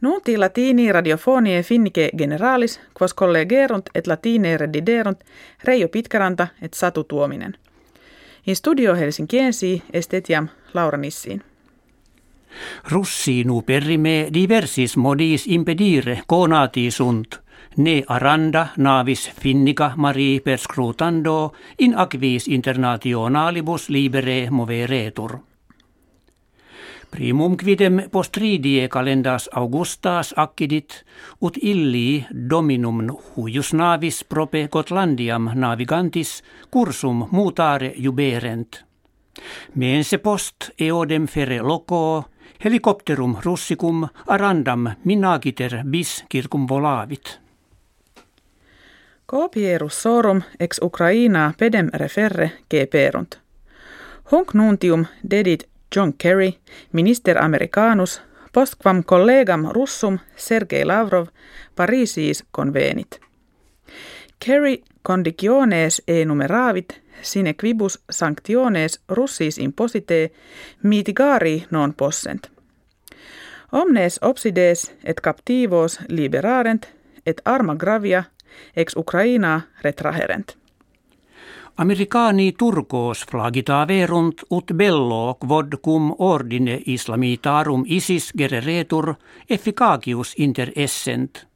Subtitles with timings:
[0.00, 5.20] Nunti latini radiofonie finnike generalis, quos collegerunt et latine rediderunt
[5.64, 7.54] Reijo Pitkaranta et Satu Tuominen.
[8.46, 11.42] In studio Helsinkiensi estetiam Laura Nissiin.
[12.90, 17.36] Russinu perime diversis modis impedire conati sunt,
[17.76, 25.49] ne aranda navis finnica mari per scrutando in aquis internationalibus libere moveretur.
[27.10, 31.04] Primum quidem postridie calendas Augustas accidit,
[31.42, 38.84] ut illi dominum huius navis prope Gotlandiam navigantis cursum mutare juberent.
[39.74, 42.24] Mense post eodem fere loco,
[42.64, 47.40] helikopterum russicum arandam minagiter bis circum volavit.
[49.26, 53.40] Copierus sorum ex Ukraina pedem referre geperunt.
[54.32, 56.58] Hunc nuntium dedit John Kerry,
[56.92, 58.22] minister americanus,
[58.52, 61.26] postquam collegam russum Sergei Lavrov
[61.76, 63.20] Parisiis convenit.
[64.44, 70.30] Kerry conditiones enumeravit sine quibus sanctiones russis imposite
[70.82, 72.50] mitigari non possent.
[73.72, 76.86] Omnes obsides et captivos liberarent
[77.26, 78.24] et arma gravia
[78.76, 80.59] ex Ukraina retraherent.
[81.80, 89.14] Amerikani turkos flagita verunt ut bello quod cum ordine islamitarum isis gereretur
[89.48, 91.46] efficacius inter essent.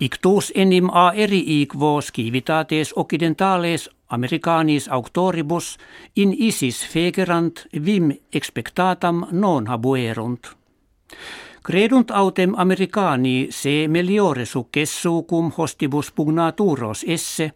[0.00, 5.78] Ictus enim a eri quos civitates occidentales Americanis auctoribus
[6.16, 10.46] in isis fegerant vim expectatam non habuerunt.
[11.62, 17.52] Credunt autem Americani se meliore successu cum hostibus pugnaturos esse,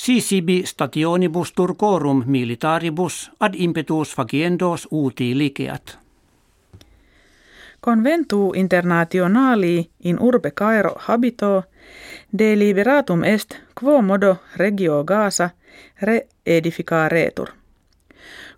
[0.00, 5.98] si sibi stationibus turcorum militaribus ad impetus faciendos uti liceat.
[7.80, 11.64] Conventu internationali in urbe Cairo habito
[12.38, 15.50] deliberatum est quo modo regio Gaza
[16.02, 17.48] re edificaretur.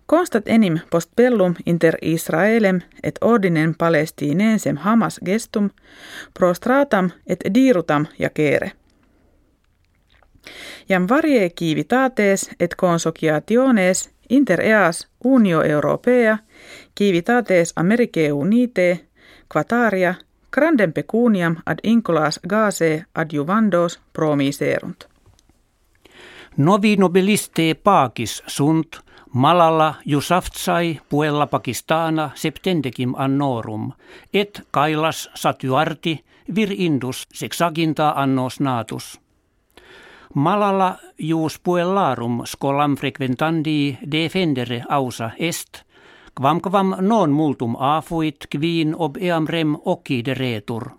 [0.05, 5.69] Constat enim post bellum inter Israelem et ordinem palestinensem Hamas gestum
[6.33, 8.71] prostratam et dirutam jacere.
[10.89, 16.37] Jam varie civitates et consociationes inter eas unio europea
[16.99, 19.07] civitates Americae unite
[19.53, 20.15] quataria
[20.51, 25.03] grandem pecuniam ad incolas gase adjuvandos promiserunt.
[26.57, 28.99] Novi nobiliste paakis sunt
[29.33, 33.91] Malala Yousafzai puella Pakistana septendecim annorum,
[34.33, 36.23] et Kailas satyarti
[36.55, 39.22] vir indus sexaginta annos natus.
[40.33, 45.83] Malala jus puellarum scolam frequentandi defendere ausa est,
[46.33, 50.89] quam quam non multum afuit quin ob eam rem occideretur.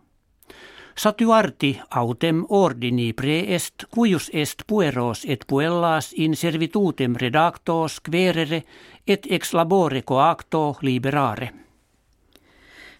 [0.96, 8.62] Satuarti autem ordini preest cuius est pueros et puellas in servitutem redactos querere
[9.06, 11.50] et ex labore coacto liberare.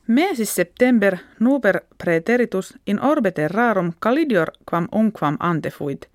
[0.07, 6.09] Mesis september nuper preteritus in orbe terrarum calidior quam unquam antefuit,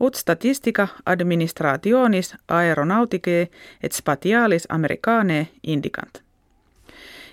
[0.00, 3.48] ut statistica administrationis aeronauticae
[3.82, 6.22] et spatialis americanae indicant.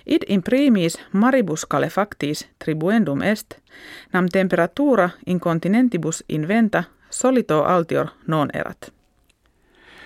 [0.06, 3.54] Id imprimis maribus calefactis tribuendum est,
[4.12, 8.92] nam temperatura in continentibus inventa solito altior non erat.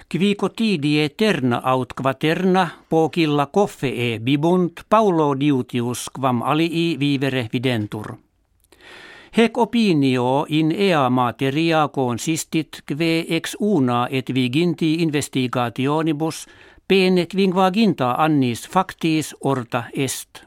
[0.09, 3.49] Qui quotidie terna aut quaterna pokilla
[3.83, 8.17] e bibunt Paulo diutius quam alii vivere videntur.
[9.37, 16.47] Hec opinio in ea materia consistit kve ex una et viginti investigationibus
[16.89, 20.45] pene quinquaginta annis factis orta est.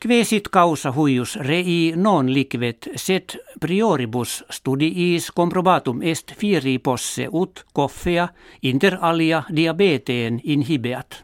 [0.00, 8.28] Kvesit causa huius rei non liquet set prioribus studiis comprobatum est fieri posse ut coffea
[8.62, 11.22] inter alia diabeteen inhibeat.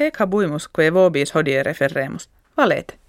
[0.00, 2.30] Hec habuimus quae vobis hodie referremus.
[2.56, 3.05] Valete.